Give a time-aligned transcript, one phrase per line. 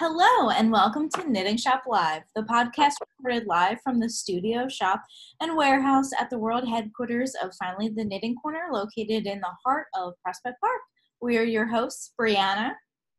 [0.00, 5.02] Hello, and welcome to Knitting Shop Live, the podcast recorded live from the studio, shop,
[5.40, 9.86] and warehouse at the world headquarters of Finally the Knitting Corner, located in the heart
[9.96, 10.80] of Prospect Park.
[11.20, 12.74] We are your hosts, Brianna,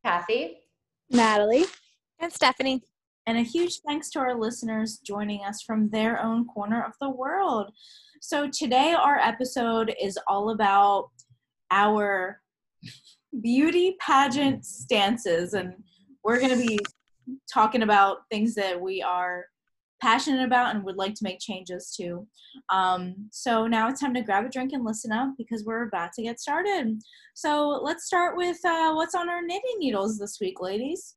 [0.06, 0.56] Kathy,
[1.10, 1.66] Natalie,
[2.18, 2.80] and Stephanie.
[3.26, 7.10] And a huge thanks to our listeners joining us from their own corner of the
[7.10, 7.72] world.
[8.22, 11.10] So, today our episode is all about
[11.70, 12.40] our
[13.42, 15.74] beauty pageant stances and
[16.24, 16.78] we're going to be
[17.52, 19.44] talking about things that we are
[20.00, 22.26] passionate about and would like to make changes to.
[22.70, 26.12] Um, so now it's time to grab a drink and listen up because we're about
[26.14, 27.00] to get started.
[27.34, 31.16] So let's start with uh, what's on our knitting needles this week, ladies.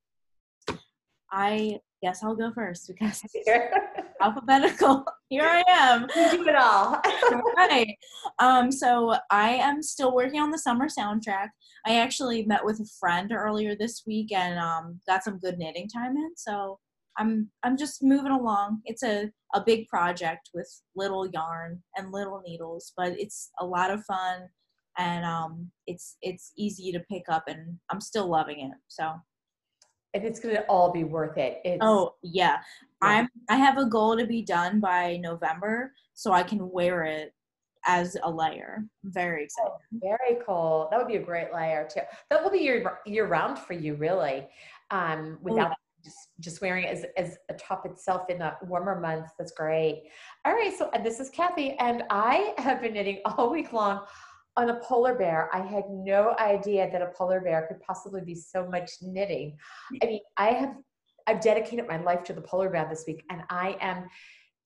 [1.31, 3.21] I guess I'll go first because
[4.23, 5.05] alphabetical.
[5.29, 6.07] Here I am.
[6.15, 6.95] You do it all.
[6.95, 7.41] all.
[7.57, 7.95] right.
[8.39, 11.49] Um, so I am still working on the summer soundtrack.
[11.85, 15.89] I actually met with a friend earlier this week and um, got some good knitting
[15.89, 16.31] time in.
[16.37, 16.79] So
[17.17, 18.81] I'm I'm just moving along.
[18.85, 23.91] It's a, a big project with little yarn and little needles, but it's a lot
[23.91, 24.49] of fun
[24.97, 28.77] and um, it's it's easy to pick up and I'm still loving it.
[28.87, 29.13] So
[30.13, 31.61] and it's gonna all be worth it.
[31.63, 32.43] It's, oh yeah.
[32.43, 32.57] yeah.
[33.01, 37.33] I'm I have a goal to be done by November so I can wear it
[37.85, 38.85] as a layer.
[39.03, 39.71] Very excited.
[39.71, 40.87] Oh, very cool.
[40.89, 42.01] That would be a great layer too.
[42.29, 44.47] That will be year year round for you, really.
[44.91, 45.75] Um, without oh.
[46.03, 49.31] just just wearing it as, as a top itself in the warmer months.
[49.37, 50.03] That's great.
[50.45, 54.05] All right, so this is Kathy, and I have been knitting all week long
[54.55, 55.49] on a polar bear.
[55.53, 59.57] I had no idea that a polar bear could possibly be so much knitting.
[60.01, 60.75] I mean, I have
[61.25, 64.07] I've dedicated my life to the polar bear this week, and I am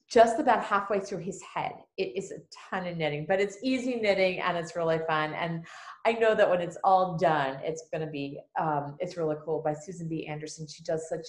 [0.10, 1.74] just about halfway through his head.
[1.98, 2.38] It is a
[2.70, 5.34] ton of knitting, but it's easy knitting and it's really fun.
[5.34, 5.66] And
[6.06, 9.62] I know that when it's all done, it's going to be, um, it's really cool
[9.62, 10.26] by Susan B.
[10.26, 10.66] Anderson.
[10.66, 11.28] She does such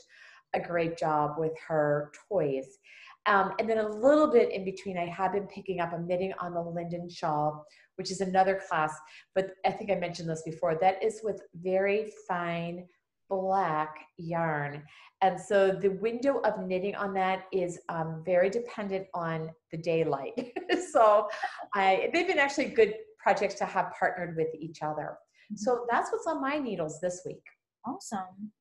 [0.54, 2.78] a great job with her toys.
[3.26, 6.32] Um, and then a little bit in between, I have been picking up, I'm knitting
[6.38, 7.66] on the Linden shawl,
[7.98, 8.94] which is another class,
[9.34, 10.78] but I think I mentioned this before.
[10.80, 12.86] That is with very fine
[13.28, 14.82] black yarn.
[15.20, 20.52] And so the window of knitting on that is um, very dependent on the daylight.
[20.92, 21.28] so
[21.74, 25.18] I, they've been actually good projects to have partnered with each other.
[25.52, 25.56] Mm-hmm.
[25.56, 27.42] So that's what's on my needles this week.
[27.84, 28.52] Awesome.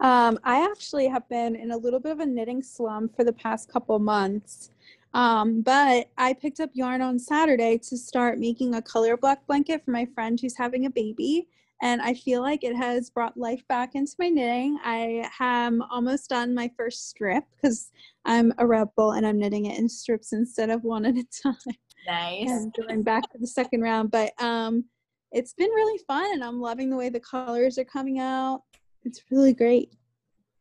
[0.00, 3.32] Um, I actually have been in a little bit of a knitting slump for the
[3.32, 4.70] past couple months.
[5.14, 9.84] Um, but I picked up yarn on Saturday to start making a color block blanket
[9.84, 11.48] for my friend who's having a baby
[11.82, 14.78] and I feel like it has brought life back into my knitting.
[14.82, 17.90] I am almost done my first strip because
[18.24, 21.56] I'm a rebel and I'm knitting it in strips instead of one at a time.
[22.06, 22.50] Nice.
[22.50, 24.84] And going back to the second round, but um,
[25.32, 28.60] it's been really fun, and I'm loving the way the colors are coming out.
[29.04, 29.94] It's really great.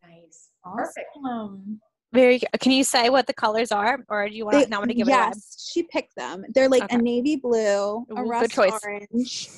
[0.01, 0.51] Nice.
[0.63, 1.05] Perfect.
[1.17, 1.81] Awesome.
[2.13, 2.39] Very.
[2.59, 4.95] Can you say what the colors are, or do you want to not want to
[4.95, 5.37] give yes, it?
[5.37, 6.45] Yes, she picked them.
[6.53, 6.95] They're like okay.
[6.95, 9.49] a navy blue, a rust orange.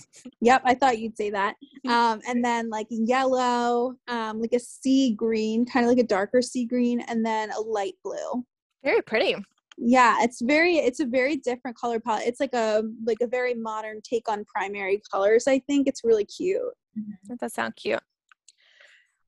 [0.41, 1.55] yep, I thought you'd say that.
[1.87, 6.41] Um, and then like yellow, um, like a sea green, kind of like a darker
[6.41, 8.45] sea green, and then a light blue.
[8.83, 9.35] Very pretty.
[9.77, 12.23] Yeah, it's very it's a very different color palette.
[12.25, 15.45] It's like a like a very modern take on primary colors.
[15.47, 16.61] I think it's really cute.
[16.97, 17.11] Mm-hmm.
[17.27, 17.99] That does sound cute.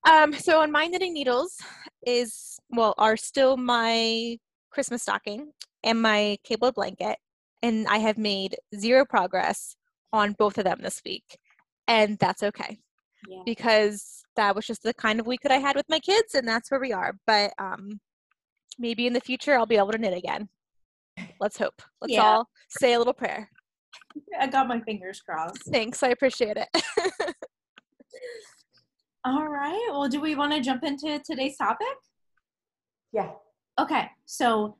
[0.09, 1.57] Um, so on my knitting needles
[2.05, 4.37] is well are still my
[4.71, 5.51] Christmas stocking
[5.83, 7.17] and my cable blanket,
[7.61, 9.75] and I have made zero progress
[10.13, 11.37] on both of them this week,
[11.87, 12.79] and that's okay
[13.27, 13.41] yeah.
[13.45, 16.47] because that was just the kind of week that I had with my kids, and
[16.47, 17.13] that's where we are.
[17.25, 17.99] But um,
[18.79, 20.49] maybe in the future I'll be able to knit again.
[21.39, 21.81] Let's hope.
[22.01, 22.23] Let's yeah.
[22.23, 23.49] all say a little prayer.
[24.39, 25.63] I got my fingers crossed.
[25.63, 26.69] Thanks, I appreciate it.
[29.25, 29.87] All right.
[29.91, 31.87] Well, do we want to jump into today's topic?
[33.11, 33.31] Yeah.
[33.79, 34.09] Okay.
[34.25, 34.77] So,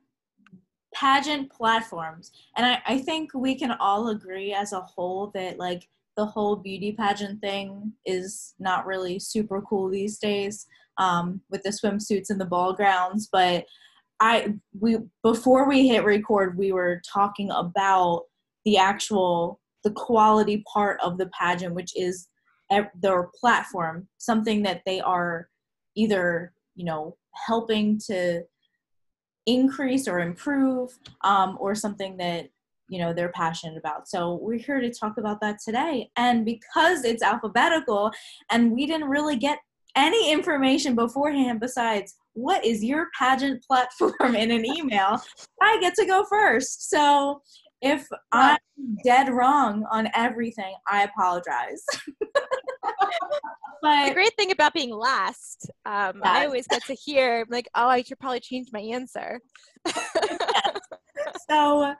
[0.94, 2.32] pageant platforms.
[2.56, 6.56] And I, I think we can all agree as a whole that, like, the whole
[6.56, 10.66] beauty pageant thing is not really super cool these days
[10.98, 13.28] um, with the swimsuits and the ball grounds.
[13.30, 13.66] But
[14.18, 18.24] I, we, before we hit record, we were talking about
[18.64, 22.28] the actual, the quality part of the pageant, which is
[22.94, 25.48] their platform something that they are
[25.96, 27.16] either you know
[27.46, 28.42] helping to
[29.48, 30.90] increase or improve
[31.24, 32.50] um, or something that
[32.88, 34.08] you know they're passionate about.
[34.08, 36.10] So we're here to talk about that today.
[36.16, 38.12] And because it's alphabetical
[38.50, 39.58] and we didn't really get
[39.96, 44.12] any information beforehand besides what is your pageant platform?
[44.34, 45.20] in an email
[45.62, 46.90] i get to go first.
[46.90, 47.42] So
[47.80, 48.58] if i'm
[49.04, 51.84] dead wrong on everything i apologize.
[53.80, 57.86] But the great thing about being last, um, I always get to hear like, "Oh,
[57.86, 59.40] I should probably change my answer."
[61.48, 61.94] so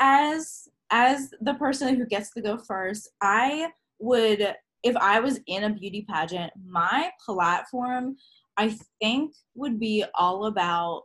[0.00, 3.68] as as the person who gets to go first i
[3.98, 8.16] would if i was in a beauty pageant my platform
[8.56, 11.02] i think would be all about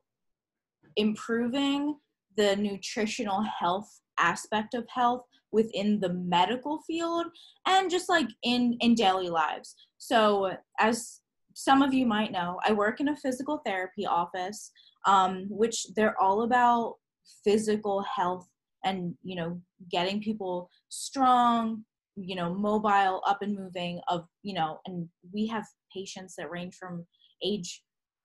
[0.96, 1.98] improving
[2.38, 7.26] the nutritional health aspect of health within the medical field
[7.68, 9.76] and just like in in daily lives.
[9.98, 11.22] So as
[11.56, 14.72] some of you might know i work in a physical therapy office
[15.08, 16.96] um, which they're all about
[17.44, 18.48] physical health
[18.84, 19.60] and you know
[19.90, 21.84] getting people strong
[22.16, 26.76] you know mobile up and moving of you know and we have patients that range
[26.76, 27.06] from
[27.44, 27.82] age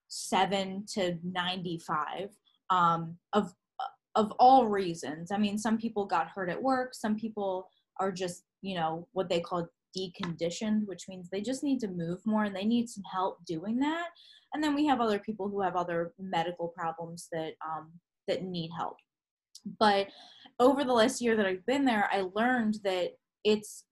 [0.09, 2.31] 7 to 95
[2.71, 3.53] um, of
[4.15, 5.31] of all reasons.
[5.33, 7.69] I mean some people got hurt at work some people
[7.99, 12.21] are just you know what they call deconditioned which means they just need to move
[12.25, 14.09] more and they need some help doing that.
[14.55, 17.91] And then we have other people who have other medical problems that um,
[18.29, 18.97] that need help.
[19.79, 20.09] But
[20.61, 23.11] over the last year that i've been there i learned that
[23.43, 23.85] it's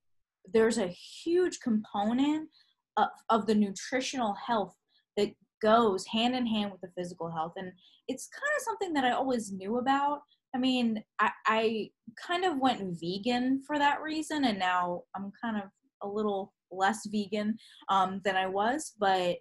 [0.53, 2.49] there's a huge component
[2.97, 4.77] of, of the nutritional health
[5.17, 5.31] that
[5.63, 7.73] goes hand in hand with the physical health and
[8.09, 10.21] it's kind of something that i always knew about.
[10.55, 11.91] I mean i, I
[12.27, 15.65] kind of went vegan for that reason and now i'm kind of
[16.03, 17.57] a little less vegan
[17.89, 19.39] um, than i was but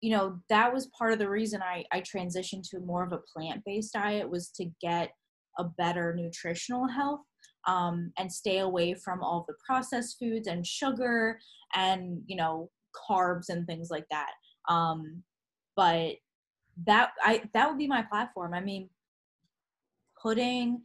[0.00, 3.22] you know that was part of the reason I, I transitioned to more of a
[3.34, 5.12] plant-based diet was to get
[5.58, 7.20] a better nutritional health
[7.66, 11.38] um, and stay away from all the processed foods and sugar
[11.74, 12.70] and you know
[13.10, 14.30] carbs and things like that.
[14.68, 15.22] Um,
[15.76, 16.16] but
[16.86, 18.54] that i that would be my platform.
[18.54, 18.90] I mean
[20.20, 20.82] putting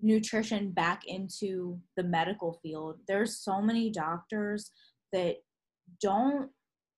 [0.00, 4.70] nutrition back into the medical field there's so many doctors
[5.12, 5.36] that
[6.00, 6.50] don't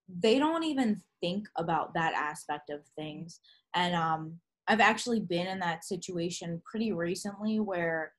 [0.08, 3.40] they don't even think about that aspect of things.
[3.75, 8.12] And um i've actually been in that situation pretty recently where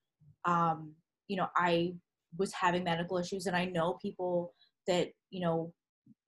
[0.46, 0.92] um
[1.28, 1.94] you know i
[2.38, 4.54] was having medical issues and i know people
[4.88, 5.72] that you know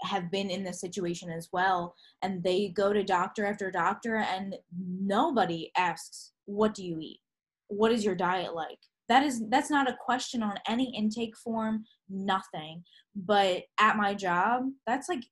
[0.03, 4.55] have been in this situation as well and they go to doctor after doctor and
[4.77, 7.19] nobody asks what do you eat?
[7.67, 8.79] What is your diet like?
[9.09, 12.83] That is that's not a question on any intake form nothing.
[13.15, 15.23] But at my job that's like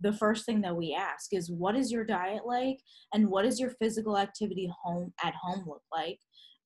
[0.00, 2.78] the first thing that we ask is what is your diet like?
[3.14, 6.18] And what does your physical activity home at home look like?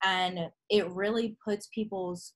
[0.03, 2.33] And it really puts people's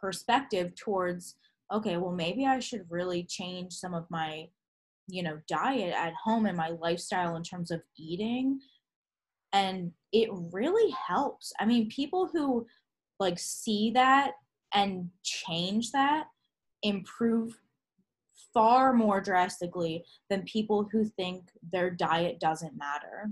[0.00, 1.36] perspective towards
[1.72, 4.48] okay well maybe i should really change some of my
[5.08, 8.60] you know diet at home and my lifestyle in terms of eating.
[9.52, 11.52] And it really helps.
[11.58, 12.66] I mean people who
[13.18, 14.32] like see that
[14.72, 16.26] and change that
[16.82, 17.58] improve
[18.52, 23.30] far more drastically than people who think their diet doesn't matter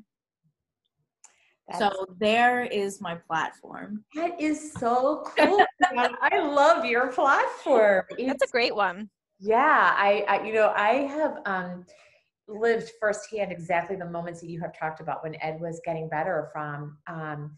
[1.69, 5.65] That's, so there is my platform that is so cool.
[5.97, 8.05] I love your platform.
[8.27, 9.11] That's a great one.
[9.41, 11.85] Yeah, I, I you know, I have um,
[12.49, 16.49] lived firsthand exactly the moments that you have talked about when Ed was getting better
[16.53, 17.57] from um,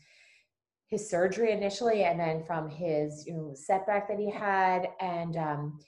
[0.89, 5.79] his surgery initially, and then from his you know setback that he had, and um,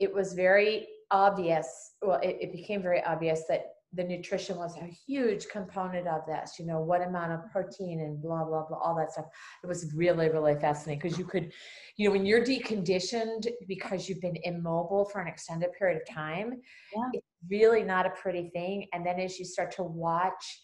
[0.00, 1.92] it was very obvious.
[2.02, 6.54] Well, it, it became very obvious that the nutrition was a huge component of this.
[6.58, 9.26] You know, what amount of protein and blah blah blah, all that stuff.
[9.62, 11.52] It was really really fascinating because you could
[11.96, 16.54] you know when you're deconditioned because you've been immobile for an extended period of time
[16.96, 17.08] Yeah.
[17.12, 20.62] it's really not a pretty thing and then as you start to watch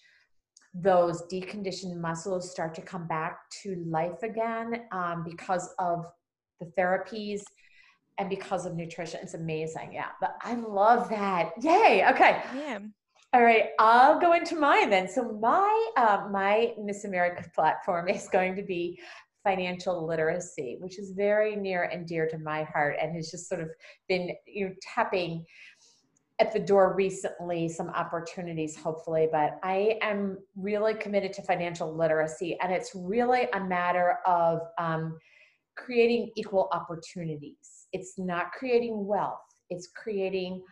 [0.75, 6.05] those deconditioned muscles start to come back to life again um, because of
[6.61, 7.41] the therapies
[8.19, 12.79] and because of nutrition it's amazing yeah but i love that yay okay Yeah.
[13.35, 15.07] All right, I'll go into mine then.
[15.07, 18.99] So my uh, my Miss America platform is going to be
[19.45, 23.61] financial literacy, which is very near and dear to my heart, and has just sort
[23.61, 23.69] of
[24.09, 25.45] been you know tapping
[26.39, 27.69] at the door recently.
[27.69, 33.61] Some opportunities, hopefully, but I am really committed to financial literacy, and it's really a
[33.61, 35.19] matter of um,
[35.77, 37.89] creating equal opportunities.
[37.93, 40.63] It's not creating wealth; it's creating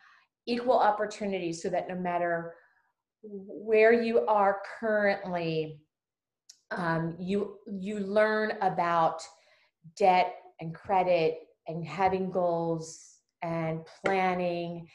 [0.47, 2.55] equal opportunity so that no matter
[3.23, 5.81] where you are currently
[6.71, 9.23] um, you you learn about
[9.97, 11.38] debt and credit
[11.69, 14.87] and having goals and planning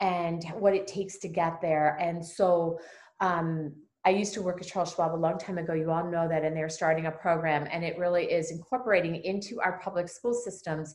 [0.00, 2.78] and what it takes to get there and so
[3.20, 3.72] um,
[4.04, 5.74] I used to work at Charles Schwab a long time ago.
[5.74, 9.60] You all know that, and they're starting a program, and it really is incorporating into
[9.60, 10.94] our public school systems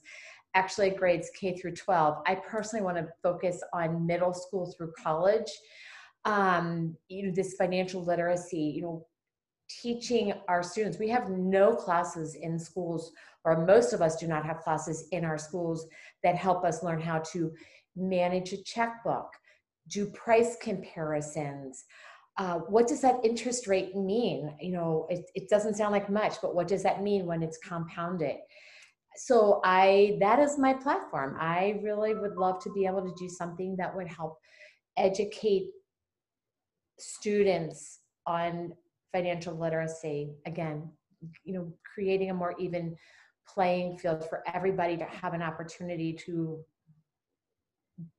[0.56, 2.24] actually grades K through 12.
[2.28, 5.52] I personally want to focus on middle school through college.
[6.26, 9.08] Um, you know, this financial literacy, you know,
[9.82, 11.00] teaching our students.
[11.00, 13.12] We have no classes in schools,
[13.44, 15.88] or most of us do not have classes in our schools
[16.24, 17.52] that help us learn how to
[17.96, 19.32] manage a checkbook,
[19.88, 21.86] do price comparisons.
[22.38, 24.56] Uh, what does that interest rate mean?
[24.60, 27.60] You know, it, it doesn't sound like much, but what does that mean when it's
[27.60, 28.38] compounded?
[29.16, 31.38] So I that is my platform.
[31.40, 34.38] I really would love to be able to do something that would help
[34.98, 35.68] educate
[37.00, 38.74] students on
[39.12, 40.90] financial literacy again
[41.44, 42.96] you know creating a more even
[43.48, 46.60] playing field for everybody to have an opportunity to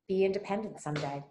[0.08, 1.22] be independent someday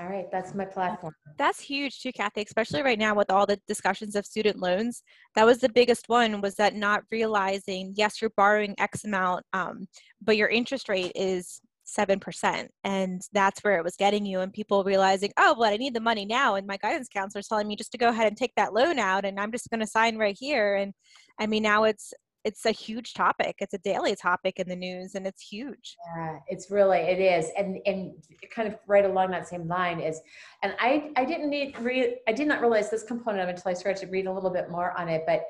[0.00, 1.14] all right that's my platform.
[1.36, 5.02] That's huge too kathy especially right now with all the discussions of student loans.
[5.34, 9.86] That was the biggest one was that not realizing yes you're borrowing x amount um,
[10.22, 14.84] but your interest rate is 7% and that's where it was getting you and people
[14.84, 17.74] realizing oh well i need the money now and my guidance counselor is telling me
[17.74, 20.16] just to go ahead and take that loan out and i'm just going to sign
[20.16, 20.92] right here and
[21.40, 22.14] i mean now it's
[22.44, 25.96] it's a huge topic it's a daily topic in the news and it's huge.
[26.16, 28.12] Yeah it's really it is and and
[28.54, 30.20] kind of right along that same line is
[30.62, 34.00] and i i didn't need read i did not realize this component until i started
[34.00, 35.42] to read a little bit more on it but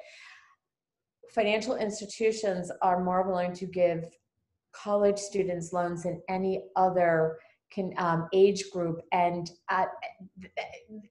[1.35, 4.05] financial institutions are more willing to give
[4.73, 7.39] college students loans than any other
[7.71, 9.87] can um, age group and uh,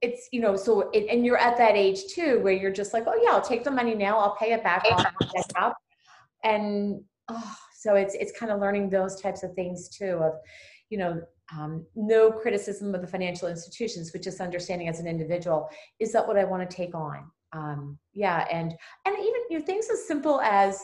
[0.02, 3.04] it's you know so it, and you're at that age too where you're just like
[3.08, 4.84] oh yeah i'll take the money now i'll pay it back
[6.44, 10.34] and oh, so it's it's kind of learning those types of things too of
[10.90, 11.22] you know
[11.58, 15.68] um, no criticism of the financial institutions but just understanding as an individual
[16.00, 18.74] is that what i want to take on um, yeah and
[19.06, 20.84] and even you know things as simple as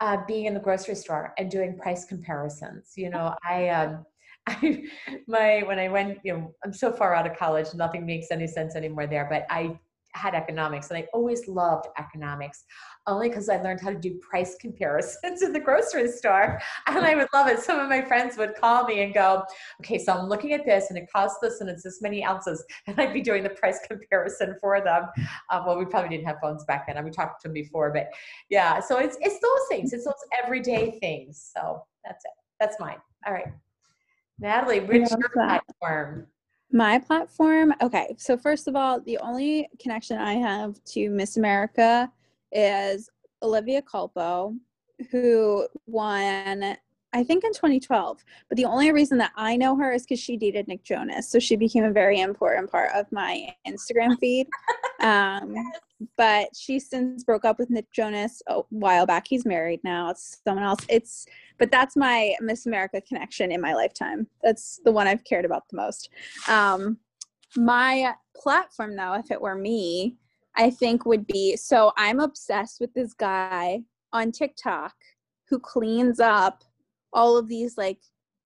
[0.00, 2.92] uh, being in the grocery store and doing price comparisons.
[2.96, 4.04] You know, I, um,
[4.46, 4.82] I,
[5.26, 8.46] my, when I went, you know, I'm so far out of college, nothing makes any
[8.46, 9.78] sense anymore there, but I
[10.14, 12.64] had economics and I always loved economics
[13.06, 16.60] only because I learned how to do price comparisons in the grocery store.
[16.86, 17.60] And I would love it.
[17.60, 19.44] Some of my friends would call me and go,
[19.80, 22.64] okay, so I'm looking at this and it costs this and it's this many ounces.
[22.86, 25.04] And I'd be doing the price comparison for them.
[25.50, 26.96] Um, well, we probably didn't have phones back then.
[26.96, 28.08] I we talked to them before, but
[28.48, 29.92] yeah, so it's, it's those things.
[29.92, 31.52] It's those everyday things.
[31.56, 32.32] So that's it.
[32.58, 32.96] That's mine.
[33.26, 33.46] All right.
[34.40, 36.26] Natalie, which your platform?
[36.72, 38.14] My platform, okay.
[38.18, 42.10] So first of all, the only connection I have to Miss America
[42.52, 43.10] is
[43.42, 44.56] Olivia Culpo,
[45.10, 46.76] who won,
[47.12, 48.24] I think, in 2012.
[48.48, 51.38] But the only reason that I know her is because she dated Nick Jonas, so
[51.38, 54.48] she became a very important part of my Instagram feed.
[55.02, 55.54] Um,
[56.16, 59.26] but she since broke up with Nick Jonas a while back.
[59.28, 60.10] He's married now.
[60.10, 60.80] It's someone else.
[60.88, 61.26] It's
[61.58, 64.26] but that's my Miss America connection in my lifetime.
[64.42, 66.10] That's the one I've cared about the most.
[66.48, 66.98] Um,
[67.56, 70.16] my platform, though, if it were me,
[70.56, 73.80] I think would be so I'm obsessed with this guy
[74.12, 74.94] on TikTok
[75.48, 76.64] who cleans up
[77.12, 77.98] all of these like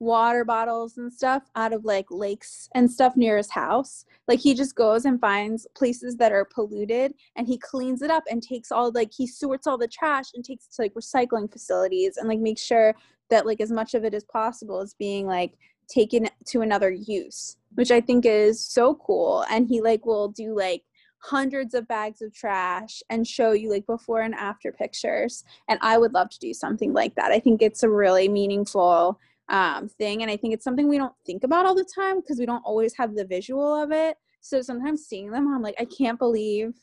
[0.04, 4.04] water bottles and stuff out of like lakes and stuff near his house.
[4.28, 8.24] Like he just goes and finds places that are polluted and he cleans it up
[8.30, 11.50] and takes all like he sorts all the trash and takes it to like recycling
[11.50, 12.94] facilities and like makes sure
[13.30, 15.54] that like as much of it as possible is being like
[15.88, 19.44] taken to another use, which I think is so cool.
[19.50, 20.82] And he like will do like
[21.18, 25.96] hundreds of bags of trash and show you like before and after pictures and i
[25.96, 29.18] would love to do something like that i think it's a really meaningful
[29.48, 30.22] um, thing.
[30.22, 32.62] And I think it's something we don't think about all the time because we don't
[32.64, 34.16] always have the visual of it.
[34.40, 36.74] So sometimes seeing them, I'm like, I can't believe,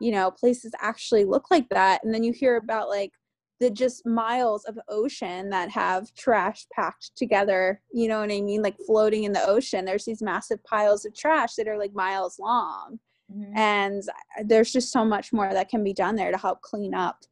[0.00, 2.04] you know, places actually look like that.
[2.04, 3.12] And then you hear about like
[3.58, 8.62] the just miles of ocean that have trash packed together, you know what I mean?
[8.62, 9.84] Like floating in the ocean.
[9.84, 12.98] There's these massive piles of trash that are like miles long.
[13.34, 13.56] Mm-hmm.
[13.56, 14.02] And
[14.44, 17.24] there's just so much more that can be done there to help clean up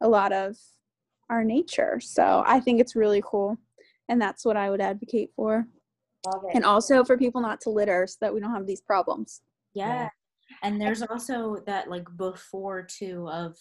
[0.00, 0.56] a lot of
[1.28, 2.00] our nature.
[2.00, 3.58] So I think it's really cool
[4.08, 5.66] and that's what I would advocate for.
[6.54, 9.42] And also for people not to litter so that we don't have these problems.
[9.74, 10.08] Yeah.
[10.62, 13.56] And there's also that like before too of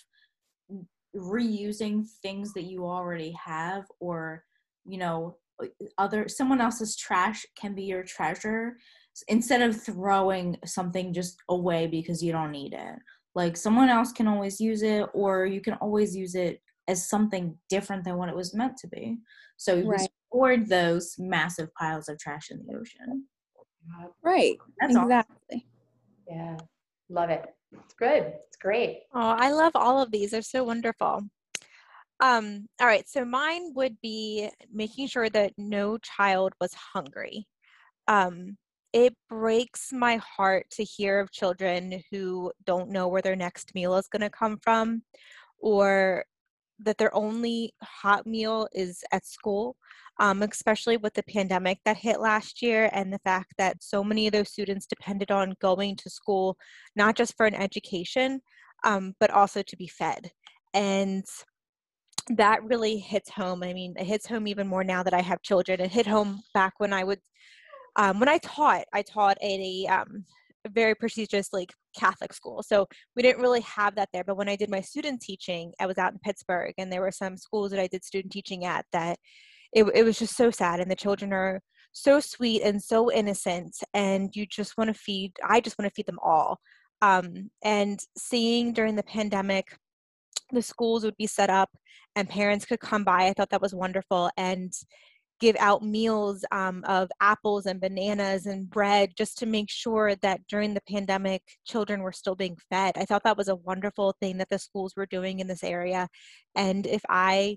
[1.16, 4.44] reusing things that you already have or
[4.86, 5.38] you know
[5.98, 8.76] other someone else's trash can be your treasure
[9.30, 12.96] instead of throwing something just away because you don't need it
[13.34, 17.58] like someone else can always use it or you can always use it as something
[17.70, 19.18] different than what it was meant to be
[19.58, 23.26] so right avoid those massive piles of trash in the ocean.
[24.24, 24.58] Right.
[24.82, 25.36] That's exactly.
[25.50, 25.62] Awesome.
[26.28, 26.58] Yeah.
[27.10, 27.46] Love it.
[27.72, 28.34] It's good.
[28.48, 29.04] It's great.
[29.14, 30.32] Oh, I love all of these.
[30.32, 31.22] They're so wonderful.
[32.22, 37.46] Um, all right, so mine would be making sure that no child was hungry.
[38.08, 38.58] Um,
[38.94, 43.98] it breaks my heart to hear of children who don't know where their next meal
[43.98, 45.04] is going to come from
[45.60, 46.24] or
[46.80, 49.76] that their only hot meal is at school,
[50.20, 54.28] um, especially with the pandemic that hit last year and the fact that so many
[54.28, 56.58] of those students depended on going to school,
[56.96, 58.42] not just for an education,
[58.84, 60.32] um, but also to be fed.
[60.74, 61.26] And
[62.30, 63.64] that really hits home.
[63.64, 65.80] I mean, it hits home even more now that I have children.
[65.80, 67.20] It hit home back when I would,
[67.96, 70.26] um, when I taught, I taught at a, um,
[70.70, 72.64] very prestigious like Catholic school.
[72.64, 74.24] So we didn't really have that there.
[74.24, 77.12] But when I did my student teaching, I was out in Pittsburgh and there were
[77.12, 79.18] some schools that I did student teaching at that
[79.74, 80.80] it, it was just so sad.
[80.80, 83.76] And the children are so sweet and so innocent.
[83.94, 86.60] And you just want to feed, I just want to feed them all.
[87.02, 89.78] Um, and seeing during the pandemic,
[90.52, 91.70] the schools would be set up
[92.16, 93.28] and parents could come by.
[93.28, 94.30] I thought that was wonderful.
[94.38, 94.72] And
[95.40, 100.42] give out meals um, of apples and bananas and bread just to make sure that
[100.48, 104.38] during the pandemic children were still being fed i thought that was a wonderful thing
[104.38, 106.08] that the schools were doing in this area
[106.56, 107.56] and if i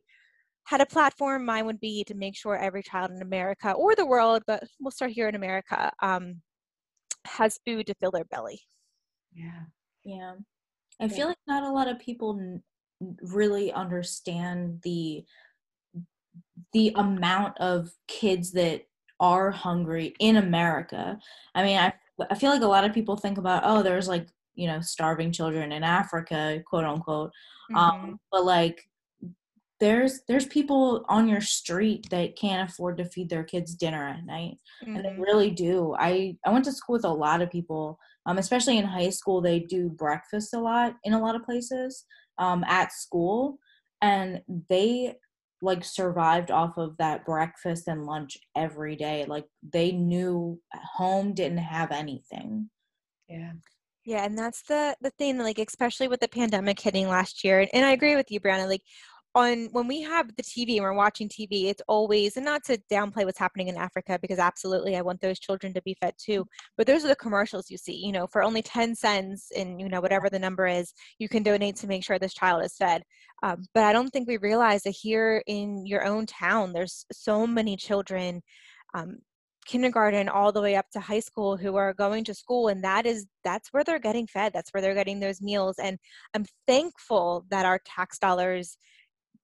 [0.64, 4.06] had a platform mine would be to make sure every child in america or the
[4.06, 6.40] world but we'll start here in america um,
[7.24, 8.60] has food to fill their belly
[9.34, 9.64] Yeah.
[10.04, 10.34] Yeah.
[11.00, 12.60] I feel like not a lot of people
[13.22, 15.24] really understand the
[16.72, 18.82] the amount of kids that
[19.20, 21.18] are hungry in America.
[21.54, 21.92] I mean, I
[22.30, 25.32] I feel like a lot of people think about oh, there's like you know starving
[25.32, 27.32] children in Africa, quote unquote.
[27.70, 27.76] Mhm.
[27.78, 28.88] Um, but like
[29.80, 34.24] there's there's people on your street that can't afford to feed their kids dinner at
[34.24, 34.58] night
[34.94, 35.22] and they Mhm.
[35.22, 38.84] really do i i went to school with a lot of people um, especially in
[38.84, 42.04] high school they do breakfast a lot in a lot of places
[42.38, 43.58] um, at school
[44.02, 45.16] and they
[45.60, 50.60] like survived off of that breakfast and lunch every day like they knew
[50.96, 52.68] home didn't have anything
[53.28, 53.52] Yeah.
[54.04, 57.66] Yeah, and that's the the thing, like especially with the pandemic hitting last year.
[57.74, 58.66] And I agree with you, Brianna.
[58.66, 58.80] Like
[59.38, 62.76] on when we have the TV and we're watching TV, it's always and not to
[62.90, 66.44] downplay what's happening in Africa because absolutely I want those children to be fed too.
[66.76, 67.94] But those are the commercials you see.
[67.94, 71.44] You know, for only ten cents and you know whatever the number is, you can
[71.44, 73.02] donate to make sure this child is fed.
[73.44, 77.46] Um, but I don't think we realize that here in your own town, there's so
[77.46, 78.42] many children.
[78.94, 79.18] Um,
[79.66, 83.04] kindergarten all the way up to high school who are going to school and that
[83.04, 85.98] is that's where they're getting fed that's where they're getting those meals and
[86.34, 88.78] i'm thankful that our tax dollars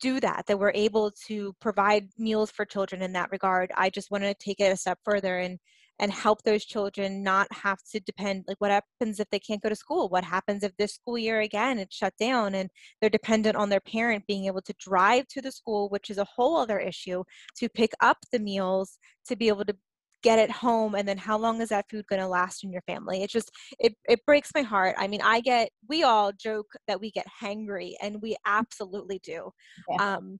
[0.01, 4.11] do that that we're able to provide meals for children in that regard i just
[4.11, 5.59] want to take it a step further and
[6.01, 9.69] and help those children not have to depend like what happens if they can't go
[9.69, 10.09] to school?
[10.09, 13.81] What happens if this school year again it's shut down and they're dependent on their
[13.81, 17.23] parent being able to drive to the school which is a whole other issue
[17.57, 19.77] to pick up the meals to be able to
[20.25, 22.83] get it home and then how long is that food going to last in your
[22.83, 26.71] family it just it, it breaks my heart i mean i get we all joke
[26.89, 29.51] that we get hangry and we absolutely do
[29.91, 29.99] Yeah.
[30.17, 30.39] um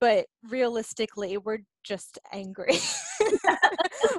[0.00, 2.78] but realistically we're just angry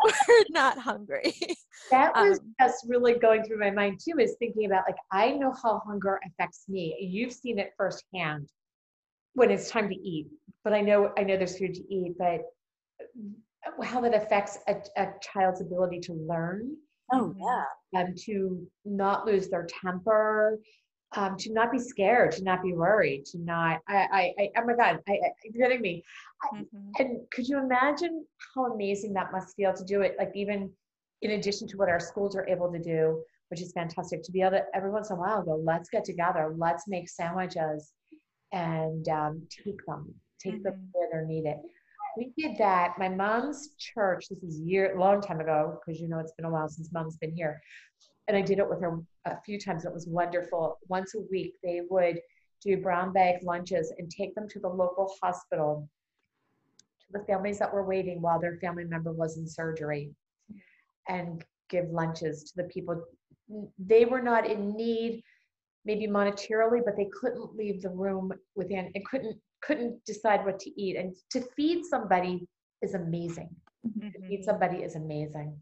[0.03, 1.33] we're not hungry
[1.91, 5.31] That was Um, just really going through my mind too, is thinking about like, I
[5.33, 6.83] know how hunger affects me.
[6.99, 8.49] You've seen it firsthand
[9.33, 10.27] when it's time to eat.
[10.63, 12.41] But I know, I know there's food to eat, but
[13.83, 16.75] how that affects a, a child's ability to learn,
[17.13, 17.35] oh Mhm.
[17.39, 20.59] yeah um, to not lose their temper,
[21.15, 24.65] um, to not be scared, to not be worried, to not, I, I, I oh
[24.65, 26.03] my God, I, I, you're kidding me.
[26.53, 26.65] Mhm.
[26.99, 30.15] And could you imagine how amazing that must feel to do it?
[30.19, 30.71] Like even
[31.21, 34.41] in addition to what our schools are able to do, which is fantastic, to be
[34.41, 37.93] able to every once in a while go, let's get together, let's make sandwiches,
[38.51, 40.89] and um, take them, take them Mhm.
[40.91, 41.57] where they're needed.
[42.17, 42.95] We did that.
[42.97, 44.27] My mom's church.
[44.29, 47.15] This is year, long time ago, because you know it's been a while since mom's
[47.17, 47.61] been here,
[48.27, 49.85] and I did it with her a few times.
[49.85, 50.79] It was wonderful.
[50.87, 52.19] Once a week, they would
[52.63, 55.87] do brown bag lunches and take them to the local hospital
[57.01, 60.09] to the families that were waiting while their family member was in surgery
[61.07, 62.99] and give lunches to the people.
[63.77, 65.21] They were not in need,
[65.85, 70.81] maybe monetarily, but they couldn't leave the room within and couldn't couldn't decide what to
[70.81, 70.95] eat.
[70.95, 72.47] And to feed somebody
[72.81, 73.55] is amazing.
[73.83, 74.43] To feed Mhm.
[74.43, 75.61] somebody is amazing.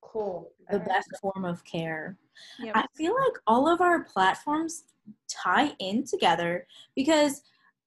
[0.00, 0.52] Cool.
[0.68, 0.88] the All right.
[0.88, 2.16] best form of care
[2.58, 2.76] Yep.
[2.76, 4.84] I feel like all of our platforms
[5.28, 7.42] tie in together because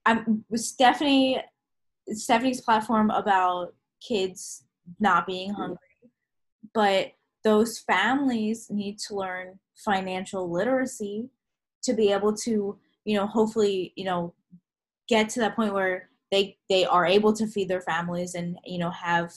[0.06, 1.42] I'm with Stephanie
[2.10, 4.66] Stephanie's platform about kids
[5.00, 5.78] not being hungry,
[6.74, 11.30] but those families need to learn financial literacy
[11.84, 14.34] to be able to, you know, hopefully, you know,
[15.08, 18.78] get to that point where they they are able to feed their families and you
[18.78, 19.34] know have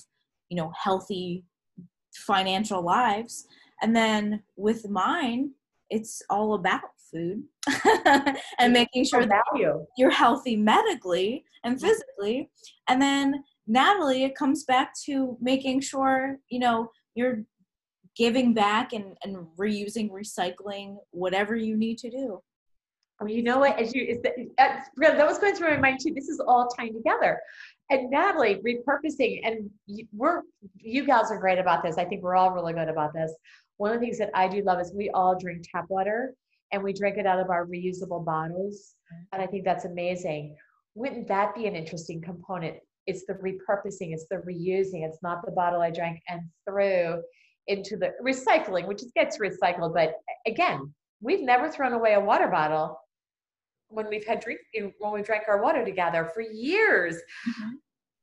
[0.49, 1.45] you know healthy
[2.15, 3.47] financial lives.
[3.81, 5.53] And then with mine
[5.91, 7.43] it's all about food
[8.59, 12.51] and making sure that you're healthy medically and physically.
[12.89, 17.45] And then natalie it comes back to making sure you know you're
[18.17, 22.43] giving back and, and reusing recycling whatever you need to do
[23.21, 23.81] Oh, you know what?
[23.81, 26.15] As you, is that, that was going through my mind too.
[26.15, 27.41] This is all tying together.
[27.91, 30.43] And Natalie, repurposing, and you, we're,
[30.77, 31.99] you guys are great about this.
[31.99, 33.33] I think we're all really good about this.
[33.79, 36.35] One of the things that I do love is we all drink tap water
[36.73, 38.95] and we drink it out of our reusable bottles.
[39.13, 39.23] Mm-hmm.
[39.33, 40.57] And I think that's amazing.
[40.95, 42.77] Wouldn't that be an interesting component?
[43.07, 45.07] It's the repurposing, it's the reusing.
[45.07, 47.23] It's not the bottle I drank and threw
[47.67, 49.95] into the recycling, which gets recycled.
[49.95, 50.15] But
[50.47, 52.99] again, we've never thrown away a water bottle
[53.89, 54.61] when we've had drink
[54.99, 57.17] when we drank our water together for years.
[57.17, 57.71] Mm-hmm.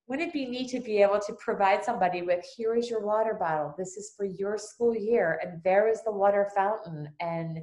[0.07, 3.33] Wouldn't it be neat to be able to provide somebody with here is your water
[3.39, 3.73] bottle.
[3.75, 7.09] This is for your school year, and there is the water fountain.
[7.19, 7.59] And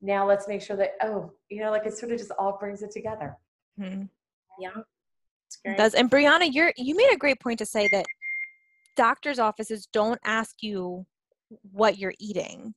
[0.00, 2.82] now let's make sure that oh, you know, like it sort of just all brings
[2.82, 3.36] it together.
[3.80, 4.04] Mm-hmm.
[4.60, 4.82] Yeah,
[5.64, 5.94] it does.
[5.94, 8.06] And Brianna, you're you made a great point to say that
[8.96, 11.04] doctors' offices don't ask you
[11.72, 12.74] what you're eating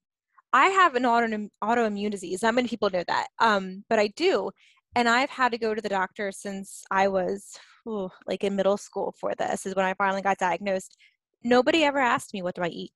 [0.53, 2.41] I have an auto, autoimmune disease.
[2.41, 4.51] Not many people know that, um, but I do.
[4.95, 7.57] And I've had to go to the doctor since I was
[7.87, 10.97] ooh, like in middle school for this, is when I finally got diagnosed.
[11.43, 12.91] Nobody ever asked me, What do I eat?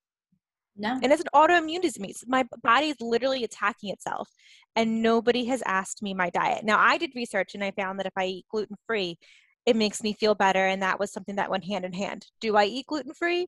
[0.77, 0.99] No.
[1.01, 2.23] And it's an autoimmune disease.
[2.27, 4.29] My body is literally attacking itself.
[4.75, 6.63] And nobody has asked me my diet.
[6.63, 9.19] Now, I did research and I found that if I eat gluten free,
[9.65, 10.65] it makes me feel better.
[10.65, 12.25] And that was something that went hand in hand.
[12.39, 13.47] Do I eat gluten free?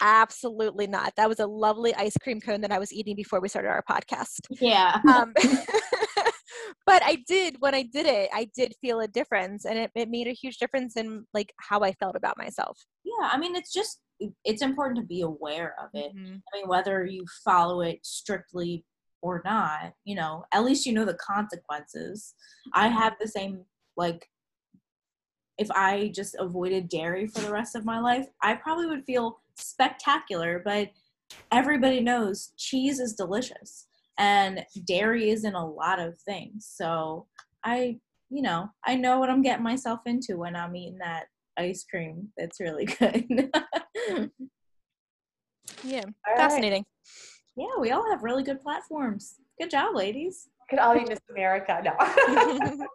[0.00, 1.14] Absolutely not.
[1.16, 3.84] That was a lovely ice cream cone that I was eating before we started our
[3.88, 4.40] podcast.
[4.50, 5.00] Yeah.
[5.08, 5.32] Um,
[6.86, 10.10] but I did when I did it, I did feel a difference, and it, it
[10.10, 12.78] made a huge difference in like how I felt about myself.
[13.04, 14.00] Yeah, I mean, it's just
[14.44, 16.14] it's important to be aware of it.
[16.14, 16.36] Mm-hmm.
[16.36, 18.84] I mean, whether you follow it strictly
[19.22, 22.34] or not, you know, at least you know the consequences.
[22.74, 23.64] I have the same
[23.96, 24.28] like
[25.58, 29.38] if I just avoided dairy for the rest of my life, I probably would feel
[29.56, 30.90] spectacular, but
[31.50, 33.86] everybody knows cheese is delicious
[34.18, 36.70] and dairy is in a lot of things.
[36.70, 37.26] So
[37.64, 37.98] I,
[38.30, 42.28] you know, I know what I'm getting myself into when I'm eating that ice cream.
[42.36, 43.24] That's really good.
[45.84, 46.84] yeah, all fascinating.
[46.84, 47.66] Right.
[47.68, 49.36] Yeah, we all have really good platforms.
[49.60, 50.48] Good job, ladies.
[50.68, 51.80] Could all be Miss America.
[51.82, 51.92] No.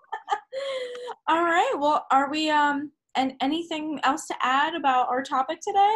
[1.27, 1.73] all right.
[1.77, 5.95] Well, are we um and anything else to add about our topic today?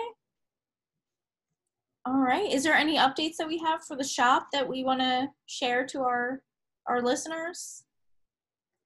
[2.07, 2.51] All right.
[2.51, 5.87] Is there any updates that we have for the shop that we want to share
[5.87, 6.41] to our
[6.87, 7.83] our listeners?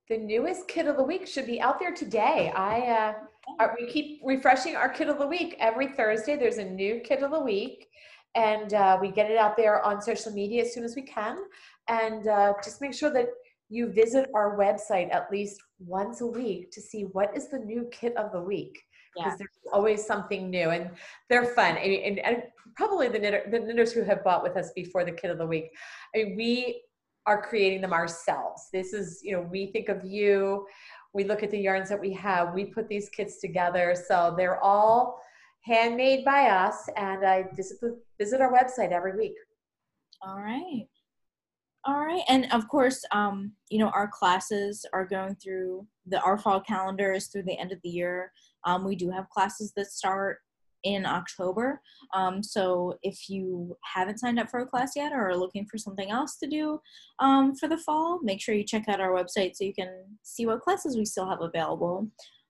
[0.08, 2.52] The newest kit of the week should be out there today.
[2.56, 3.14] I uh,
[3.60, 6.38] are, we keep refreshing our kit of the week every Thursday.
[6.38, 7.90] There's a new kit of the week,
[8.36, 11.40] and uh, we get it out there on social media as soon as we can.
[11.90, 13.28] And uh, just make sure that
[13.68, 17.88] you visit our website at least once a week to see what is the new
[17.92, 18.80] kit of the week
[19.20, 19.38] because yeah.
[19.38, 20.90] there's always something new and
[21.30, 21.78] they're fun.
[21.78, 22.44] And, and, and
[22.76, 25.46] probably the, knitter, the knitters who have bought with us before the kit of the
[25.46, 25.72] week
[26.16, 26.82] I mean, we
[27.26, 28.70] are creating them ourselves.
[28.74, 30.66] This is you know we think of you
[31.14, 33.96] we look at the yarns that we have we put these kits together.
[34.08, 35.22] So they're all
[35.62, 37.78] handmade by us and i visit,
[38.18, 39.36] visit our website every week.
[40.22, 40.88] All right
[41.86, 46.38] all right and of course um, you know our classes are going through the our
[46.38, 48.32] fall calendar is through the end of the year
[48.66, 50.40] um, we do have classes that start
[50.84, 51.82] in October.
[52.14, 55.78] Um, so if you haven't signed up for a class yet or are looking for
[55.78, 56.80] something else to do
[57.20, 59.90] um, for the fall, make sure you check out our website so you can
[60.24, 62.08] see what classes we still have available.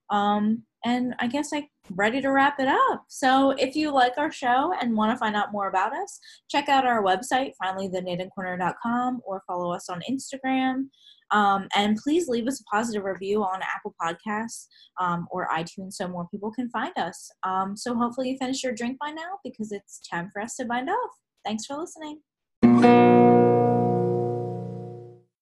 [0.09, 3.03] Um, and I guess I'm ready to wrap it up.
[3.09, 6.19] So if you like our show and want to find out more about us,
[6.49, 10.85] check out our website, finallytheknittingcorner.com, or follow us on Instagram.
[11.31, 14.65] Um, and please leave us a positive review on Apple Podcasts
[14.99, 17.29] um, or iTunes so more people can find us.
[17.43, 20.65] Um, so hopefully you finished your drink by now because it's time for us to
[20.65, 21.11] bind off.
[21.45, 22.21] Thanks for listening.